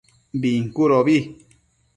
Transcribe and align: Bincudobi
Bincudobi 0.41 1.15